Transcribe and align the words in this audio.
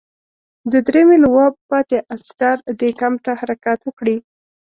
د 0.71 0.73
دریمې 0.87 1.17
لواء 1.23 1.49
پاتې 1.69 1.97
عسکر 2.13 2.57
دې 2.79 2.89
کمپ 2.99 3.17
ته 3.25 3.31
حرکت 3.41 3.79
وکړي. 3.83 4.17